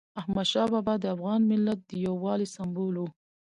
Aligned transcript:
احمدشاه 0.21 0.67
بابا 0.73 0.93
د 0.99 1.05
افغان 1.15 1.41
ملت 1.51 1.79
د 1.85 1.91
یووالي 2.05 2.47
سمبول 2.55 2.95
و. 2.99 3.03